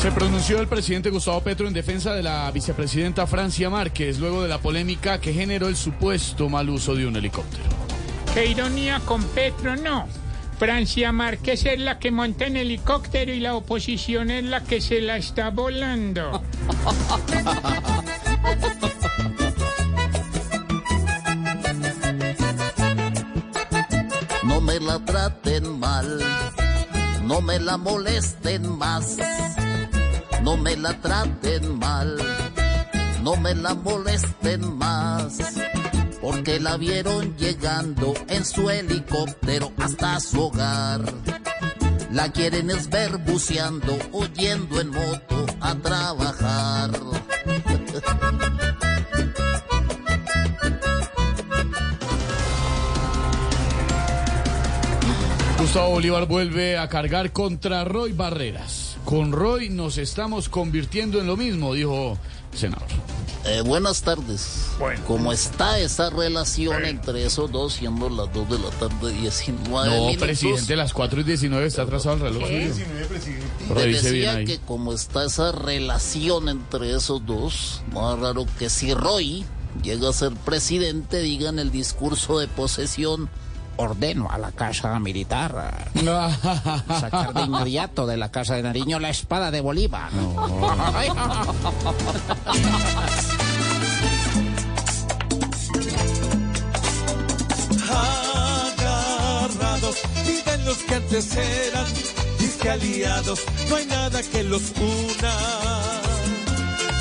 [0.00, 4.48] Se pronunció el presidente Gustavo Petro en defensa de la vicepresidenta Francia Márquez luego de
[4.48, 7.64] la polémica que generó el supuesto mal uso de un helicóptero.
[8.32, 10.08] Qué ironía con Petro, no.
[10.58, 15.02] Francia Márquez es la que monta en helicóptero y la oposición es la que se
[15.02, 16.42] la está volando.
[24.44, 26.20] No me la traten mal,
[27.24, 29.16] no me la molesten más,
[30.50, 32.16] no me la traten mal,
[33.22, 35.38] no me la molesten más,
[36.20, 41.02] porque la vieron llegando en su helicóptero hasta su hogar.
[42.10, 46.90] La quieren es ver buceando, oyendo en moto a trabajar.
[55.58, 58.89] Gustavo Bolívar vuelve a cargar contra Roy Barreras.
[59.04, 62.16] Con Roy nos estamos convirtiendo en lo mismo, dijo
[62.52, 62.86] el senador.
[63.46, 64.66] Eh, buenas tardes.
[64.78, 65.02] Bueno.
[65.06, 70.06] ¿Cómo está esa relación entre esos dos siendo las 2 de la tarde 19 No,
[70.06, 70.16] minutos?
[70.18, 72.46] presidente, las 4 y 19 está atrasado el reloj.
[72.46, 72.84] suyo.
[73.68, 74.44] Te Revise bien decía ahí.
[74.44, 79.44] que como está esa relación entre esos dos, es raro que si Roy
[79.82, 83.30] llega a ser presidente diga en el discurso de posesión
[83.80, 85.86] ordeno a la casa militar
[87.00, 90.10] sacar de inmediato de la casa de Nariño la espada de Bolívar.
[98.80, 101.86] agarrados, viven los que antes eran
[102.38, 105.34] disque aliados, no hay nada que los una,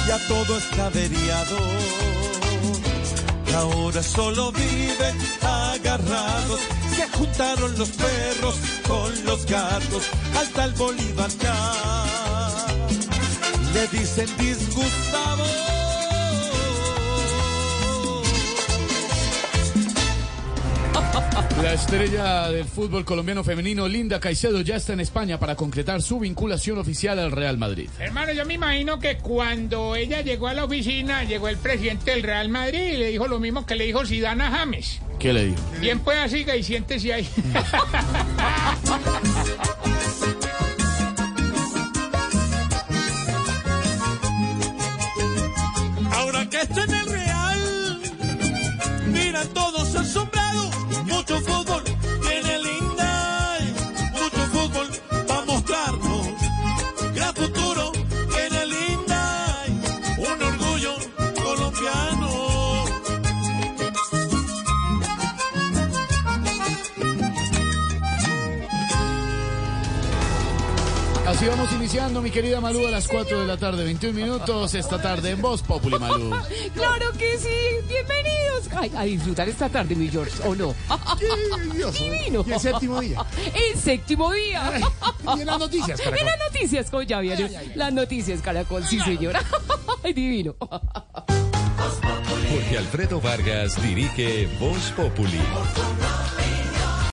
[0.07, 2.18] ya todo está averiado.
[3.55, 6.59] Ahora solo viven agarrados,
[6.95, 8.55] se juntaron los perros
[8.87, 10.03] con los gatos,
[10.37, 11.29] hasta el Bolívar.
[13.73, 15.68] Le dicen disgustados.
[21.61, 26.19] La estrella del fútbol colombiano femenino, Linda Caicedo, ya está en España para concretar su
[26.19, 27.89] vinculación oficial al Real Madrid.
[27.99, 32.23] Hermano, yo me imagino que cuando ella llegó a la oficina, llegó el presidente del
[32.23, 35.01] Real Madrid y le dijo lo mismo que le dijo Zidane a James.
[35.19, 35.61] ¿Qué le dijo?
[35.81, 37.27] Bien, pues siga y siéntese ahí.
[46.11, 48.01] Ahora que estoy en el Real,
[49.11, 50.78] mira todos asombrados.
[51.29, 53.59] Mucho fútbol tiene linda,
[54.13, 54.89] mucho fútbol
[55.27, 56.27] para mostrarnos.
[57.13, 57.91] Gran futuro
[58.31, 59.65] tiene linda,
[60.17, 60.95] un orgullo
[61.43, 62.49] colombiano.
[71.27, 74.99] Así vamos iniciando, mi querida Malú, a las 4 de la tarde, 21 minutos, esta
[74.99, 76.31] tarde en Voz Populi, Malú.
[76.73, 77.88] Claro que sí,
[78.79, 80.73] Ay, a disfrutar esta tarde, mi George, ¿o no?
[81.99, 82.45] Divino.
[82.47, 83.25] Y el séptimo día.
[83.53, 84.71] El séptimo día.
[85.35, 86.19] Y en las noticias, Caracol.
[86.19, 87.51] En las noticias, como ya vieron.
[87.75, 89.43] Las noticias, Caracol, sí, señora.
[90.01, 90.55] Ay, divino.
[92.49, 95.41] Jorge Alfredo Vargas dirige Voz Populi.